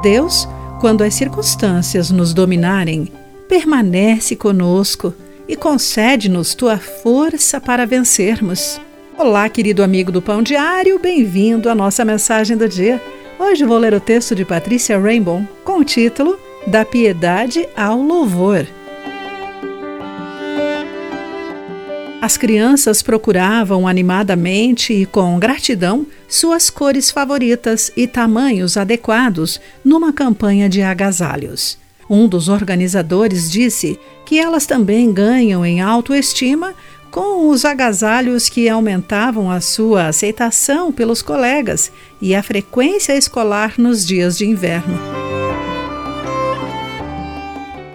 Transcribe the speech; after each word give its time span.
Deus, 0.00 0.48
quando 0.80 1.02
as 1.02 1.14
circunstâncias 1.14 2.10
nos 2.10 2.32
dominarem, 2.32 3.08
permanece 3.48 4.34
conosco 4.34 5.12
e 5.46 5.54
concede-nos 5.54 6.54
tua 6.54 6.78
força 6.78 7.60
para 7.60 7.86
vencermos. 7.86 8.80
Olá, 9.18 9.46
querido 9.48 9.82
amigo 9.82 10.10
do 10.10 10.22
Pão 10.22 10.42
Diário, 10.42 10.98
bem-vindo 10.98 11.68
à 11.68 11.74
nossa 11.74 12.02
mensagem 12.04 12.56
do 12.56 12.66
dia. 12.66 13.00
Hoje 13.38 13.64
vou 13.64 13.76
ler 13.76 13.92
o 13.92 14.00
texto 14.00 14.34
de 14.34 14.44
Patrícia 14.44 14.98
Rainbow 14.98 15.46
com 15.64 15.78
o 15.80 15.84
título 15.84 16.38
Da 16.66 16.82
Piedade 16.82 17.68
ao 17.76 18.00
Louvor. 18.00 18.66
As 22.20 22.36
crianças 22.36 23.00
procuravam 23.00 23.88
animadamente 23.88 24.92
e 24.92 25.06
com 25.06 25.38
gratidão 25.38 26.06
suas 26.28 26.68
cores 26.68 27.10
favoritas 27.10 27.90
e 27.96 28.06
tamanhos 28.06 28.76
adequados 28.76 29.58
numa 29.82 30.12
campanha 30.12 30.68
de 30.68 30.82
agasalhos. 30.82 31.78
Um 32.10 32.28
dos 32.28 32.48
organizadores 32.48 33.50
disse 33.50 33.98
que 34.26 34.38
elas 34.38 34.66
também 34.66 35.12
ganham 35.12 35.64
em 35.64 35.80
autoestima 35.80 36.74
com 37.10 37.48
os 37.48 37.64
agasalhos 37.64 38.48
que 38.48 38.68
aumentavam 38.68 39.50
a 39.50 39.60
sua 39.60 40.08
aceitação 40.08 40.92
pelos 40.92 41.22
colegas 41.22 41.90
e 42.20 42.34
a 42.34 42.42
frequência 42.42 43.16
escolar 43.16 43.74
nos 43.78 44.06
dias 44.06 44.36
de 44.36 44.44
inverno. 44.44 45.19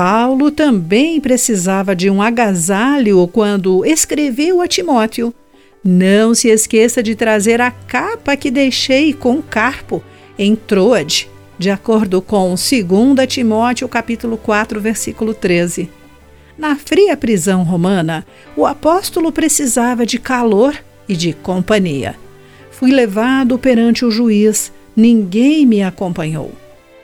Paulo 0.00 0.52
também 0.52 1.20
precisava 1.20 1.92
de 1.92 2.08
um 2.08 2.22
agasalho 2.22 3.26
quando 3.26 3.84
escreveu 3.84 4.60
a 4.60 4.68
Timóteo: 4.68 5.34
Não 5.82 6.36
se 6.36 6.46
esqueça 6.46 7.02
de 7.02 7.16
trazer 7.16 7.60
a 7.60 7.72
capa 7.72 8.36
que 8.36 8.48
deixei 8.48 9.12
com 9.12 9.42
Carpo 9.42 10.00
em 10.38 10.54
Troade, 10.54 11.28
de 11.58 11.68
acordo 11.68 12.22
com 12.22 12.50
2 12.50 13.26
Timóteo 13.26 13.88
capítulo 13.88 14.36
4, 14.36 14.80
versículo 14.80 15.34
13. 15.34 15.90
Na 16.56 16.76
fria 16.76 17.16
prisão 17.16 17.64
romana, 17.64 18.24
o 18.56 18.66
apóstolo 18.66 19.32
precisava 19.32 20.06
de 20.06 20.20
calor 20.20 20.76
e 21.08 21.16
de 21.16 21.32
companhia. 21.32 22.14
Fui 22.70 22.92
levado 22.92 23.58
perante 23.58 24.04
o 24.04 24.12
juiz, 24.12 24.72
ninguém 24.94 25.66
me 25.66 25.82
acompanhou. 25.82 26.52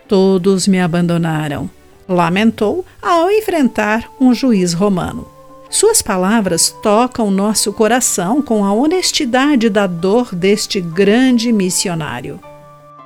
Todos 0.06 0.68
me 0.68 0.80
abandonaram 0.80 1.68
lamentou 2.08 2.84
ao 3.00 3.30
enfrentar 3.30 4.10
um 4.20 4.34
juiz 4.34 4.72
romano. 4.72 5.26
Suas 5.70 6.00
palavras 6.00 6.70
tocam 6.82 7.30
nosso 7.30 7.72
coração 7.72 8.40
com 8.40 8.64
a 8.64 8.72
honestidade 8.72 9.68
da 9.68 9.86
dor 9.86 10.34
deste 10.34 10.80
grande 10.80 11.52
missionário. 11.52 12.38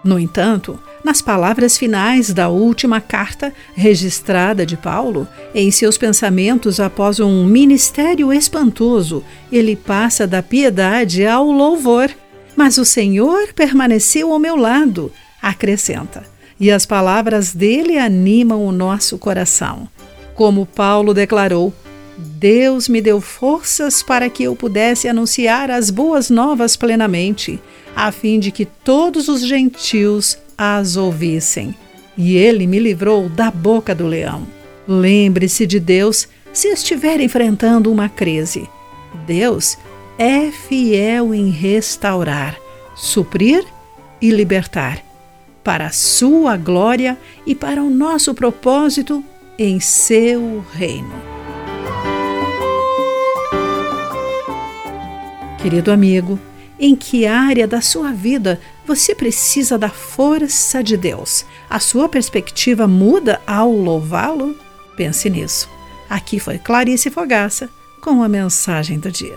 No 0.05 0.19
entanto, 0.19 0.79
nas 1.03 1.23
palavras 1.23 1.79
finais 1.79 2.33
da 2.33 2.49
última 2.49 3.01
carta 3.01 3.53
registrada 3.75 4.67
de 4.67 4.77
Paulo, 4.77 5.27
em 5.55 5.71
seus 5.71 5.97
pensamentos 5.97 6.79
após 6.79 7.21
um 7.21 7.45
ministério 7.45 8.33
espantoso, 8.33 9.25
ele 9.51 9.75
passa 9.75 10.27
da 10.27 10.43
piedade 10.43 11.27
ao 11.27 11.51
louvor. 11.51 12.11
Mas 12.55 12.77
o 12.77 12.85
Senhor 12.85 13.53
permaneceu 13.55 14.33
ao 14.33 14.39
meu 14.39 14.57
lado, 14.57 15.13
acrescenta 15.41 16.38
e 16.61 16.71
as 16.71 16.85
palavras 16.85 17.53
dele 17.53 17.99
animam 17.99 18.65
o 18.65 18.73
nosso 18.73 19.19
coração. 19.19 19.89
Como 20.35 20.67
Paulo 20.67 21.15
declarou, 21.15 21.73
Deus 22.17 22.89
me 22.89 23.01
deu 23.01 23.21
forças 23.21 24.03
para 24.03 24.29
que 24.29 24.43
eu 24.43 24.57
pudesse 24.57 25.09
anunciar 25.09 25.71
as 25.71 25.91
boas 25.91 26.31
novas 26.31 26.77
plenamente, 26.77 27.61
a 27.95 28.11
fim 28.11 28.41
de 28.41 28.51
que 28.51 28.65
todos 28.65 29.29
os 29.29 29.47
gentios 29.47 30.37
as 30.57 30.97
ouvissem. 30.97 31.75
E 32.17 32.37
ele 32.37 32.67
me 32.67 32.81
livrou 32.81 33.29
da 33.29 33.51
boca 33.51 33.95
do 33.95 34.07
leão. 34.07 34.47
Lembre-se 34.87 35.67
de 35.67 35.79
Deus 35.79 36.27
se 36.53 36.69
estiver 36.69 37.21
enfrentando 37.21 37.93
uma 37.93 38.09
crise. 38.09 38.69
Deus 39.27 39.79
é 40.19 40.51
fiel 40.51 41.33
em 41.33 41.51
restaurar, 41.51 42.57
suprir 42.97 43.65
e 44.21 44.31
libertar 44.31 45.08
para 45.63 45.87
a 45.87 45.93
sua 45.93 46.57
glória 46.57 47.19
e 47.47 47.55
para 47.55 47.83
o 47.83 47.91
nosso 47.91 48.35
propósito 48.35 49.23
em 49.59 49.81
seu 49.81 50.65
reino. 50.73 51.13
Querido 55.61 55.91
amigo, 55.91 56.39
em 56.79 56.95
que 56.95 57.27
área 57.27 57.67
da 57.67 57.81
sua 57.81 58.13
vida 58.13 58.61
você 58.87 59.15
precisa 59.15 59.77
da 59.77 59.89
força 59.89 60.83
de 60.83 60.97
Deus? 60.97 61.45
A 61.69 61.81
sua 61.81 62.09
perspectiva 62.09 62.87
muda 62.87 63.41
ao 63.47 63.71
louvá-lo? 63.73 64.57
Pense 64.97 65.29
nisso. 65.29 65.69
Aqui 66.09 66.39
foi 66.39 66.59
Clarice 66.59 67.11
Fogaça 67.11 67.69
com 68.01 68.23
a 68.23 68.29
mensagem 68.29 68.99
do 68.99 69.11
dia. 69.11 69.37